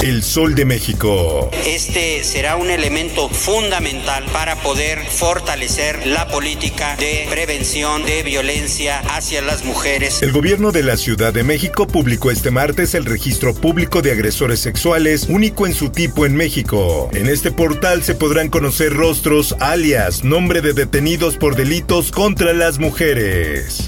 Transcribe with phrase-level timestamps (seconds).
[0.00, 1.50] El Sol de México.
[1.66, 9.42] Este será un elemento fundamental para poder fortalecer la política de prevención de violencia hacia
[9.42, 10.22] las mujeres.
[10.22, 14.58] El gobierno de la Ciudad de México publicó este martes el registro público de agresores
[14.60, 17.10] sexuales, único en su tipo en México.
[17.12, 22.78] En este portal se podrán conocer rostros, alias, nombre de detenidos por delitos contra las
[22.78, 23.84] mujeres.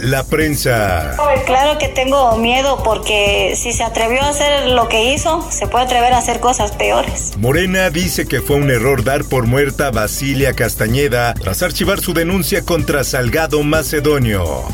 [0.00, 1.16] La prensa.
[1.46, 5.84] Claro que tengo miedo porque si se atrevió a hacer lo que hizo, se puede
[5.84, 7.36] atrever a hacer cosas peores.
[7.38, 12.14] Morena dice que fue un error dar por muerta a Basilia Castañeda tras archivar su
[12.14, 14.64] denuncia contra Salgado Macedonio.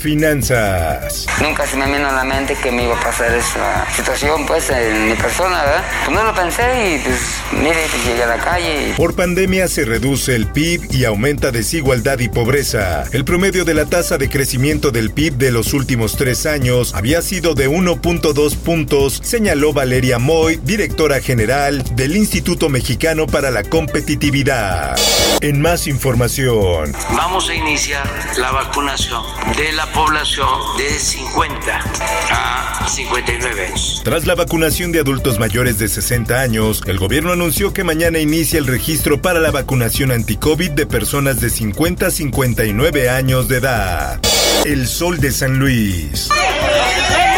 [0.00, 1.26] Finanzas.
[1.40, 4.68] Nunca se me vino a la mente que me iba a pasar esa situación, pues,
[4.70, 5.84] en mi persona, ¿verdad?
[6.04, 6.62] Pues no lo pensé
[6.94, 7.18] y, pues,
[7.52, 11.50] mire, pues llegué a la calle y Por pandemia se reduce el PIB y aumenta
[11.50, 13.04] desigualdad y pobreza.
[13.12, 17.22] El promedio de la tasa de crecimiento del PIB de los últimos tres años había
[17.22, 24.96] sido de 1.2 puntos, señaló Valeria Moy, directora general del Instituto Mexicano para la Competitividad.
[25.40, 28.06] En más información, Vamos a iniciar
[28.38, 29.22] la vacunación
[29.56, 31.80] de la población de 50
[32.30, 34.00] a 59 años.
[34.04, 38.58] tras la vacunación de adultos mayores de 60 años, el gobierno anunció que mañana inicia
[38.58, 44.20] el registro para la vacunación anti-COVID de personas de 50 a 59 años de edad.
[44.64, 46.28] El Sol de San Luis.
[46.30, 47.35] En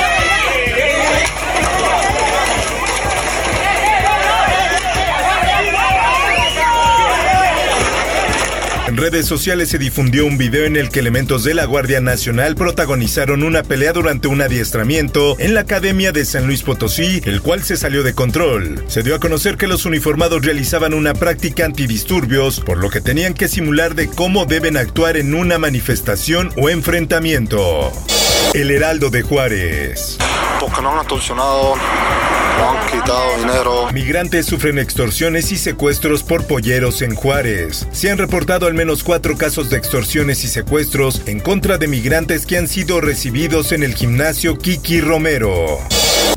[8.98, 13.42] redes sociales se difundió un video en el que elementos de la Guardia Nacional protagonizaron
[13.42, 17.76] una pelea durante un adiestramiento en la Academia de San Luis Potosí, el cual se
[17.76, 18.84] salió de control.
[18.88, 23.34] Se dio a conocer que los uniformados realizaban una práctica antidisturbios, por lo que tenían
[23.34, 27.92] que simular de cómo deben actuar en una manifestación o enfrentamiento.
[28.54, 30.16] El Heraldo de Juárez.
[30.60, 33.93] porque no han atorsionado, no han quitado dinero.
[33.93, 37.87] Migrantes sufren extorsiones y secuestros por polleros en Juárez.
[37.93, 42.47] Se han reportado al menos cuatro casos de extorsiones y secuestros en contra de migrantes
[42.47, 45.78] que han sido recibidos en el gimnasio Kiki Romero.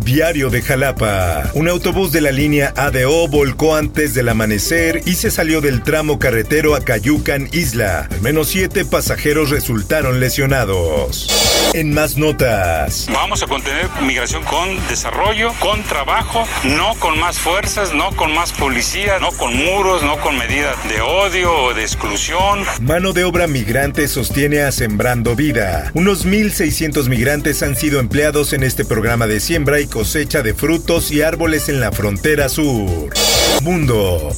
[0.03, 1.51] Diario de Jalapa.
[1.53, 6.19] Un autobús de la línea ADO volcó antes del amanecer y se salió del tramo
[6.19, 8.07] carretero a Cayucan Isla.
[8.11, 11.29] Al menos siete pasajeros resultaron lesionados.
[11.73, 13.07] En más notas.
[13.13, 18.51] Vamos a contener migración con desarrollo, con trabajo, no con más fuerzas, no con más
[18.51, 22.65] policía, no con muros, no con medidas de odio o de exclusión.
[22.81, 25.91] Mano de obra migrante sostiene a Sembrando Vida.
[25.93, 31.11] Unos 1.600 migrantes han sido empleados en este programa de siembra y cosecha de frutos
[31.11, 33.13] y árboles en la frontera sur.
[33.61, 34.31] Mundo.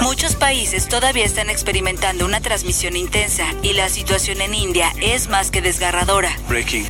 [0.00, 5.50] Muchos países todavía están experimentando una transmisión intensa y la situación en India es más
[5.50, 6.30] que desgarradora.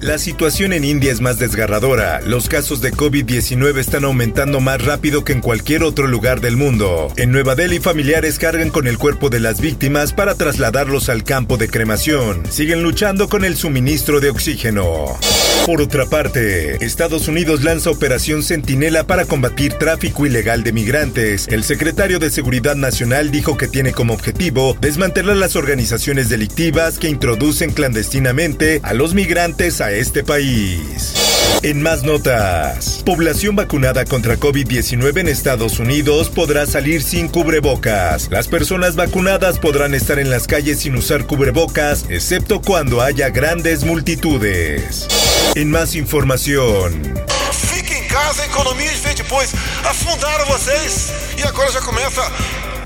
[0.01, 2.21] La situación en India es más desgarradora.
[2.21, 7.13] Los casos de COVID-19 están aumentando más rápido que en cualquier otro lugar del mundo.
[7.17, 11.57] En Nueva Delhi, familiares cargan con el cuerpo de las víctimas para trasladarlos al campo
[11.57, 12.43] de cremación.
[12.51, 15.19] Siguen luchando con el suministro de oxígeno.
[15.67, 21.08] Por otra parte, Estados Unidos lanza Operación Centinela para combatir tráfico ilegal de migrantes.
[21.17, 27.09] El secretario de Seguridad Nacional dijo que tiene como objetivo desmantelar las organizaciones delictivas que
[27.09, 31.15] introducen clandestinamente a los migrantes a este país.
[31.63, 38.31] En más notas, población vacunada contra COVID-19 en Estados Unidos podrá salir sin cubrebocas.
[38.31, 43.85] Las personas vacunadas podrán estar en las calles sin usar cubrebocas, excepto cuando haya grandes
[43.85, 45.09] multitudes.
[45.55, 47.03] En más información,
[48.19, 49.55] casa, a economia fez depois.
[49.85, 52.23] Afundaram vocês e agora já começa.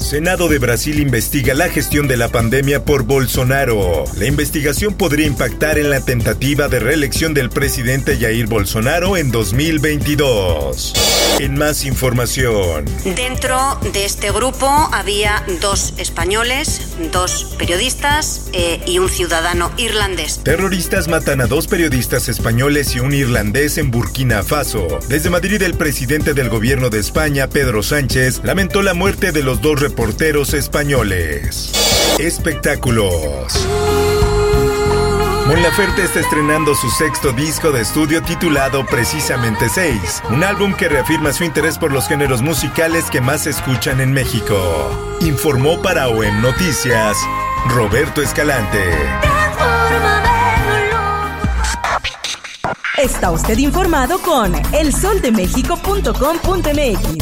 [0.03, 4.05] Senado de Brasil investiga la gestión de la pandemia por Bolsonaro.
[4.19, 10.93] La investigación podría impactar en la tentativa de reelección del presidente Jair Bolsonaro en 2022.
[11.39, 19.09] En más información, Dentro de este grupo había dos españoles, dos periodistas eh, y un
[19.09, 20.41] ciudadano irlandés.
[20.45, 24.99] terroristas matan a dos periodistas españoles y un irlandés en Burkina Faso.
[25.09, 29.61] Desde Madrid, el presidente del gobierno de España, Pedro Sánchez, lamentó la muerte de los
[29.61, 31.71] dos reporteros españoles.
[32.19, 33.69] Espectáculos.
[35.47, 40.89] Mon Laferte está estrenando su sexto disco de estudio titulado precisamente 6, un álbum que
[40.89, 45.19] reafirma su interés por los géneros musicales que más se escuchan en México.
[45.21, 47.19] Informó para OEM Noticias
[47.69, 48.79] Roberto Escalante.
[52.97, 57.22] Está usted informado con elsoldemexico.com.mx.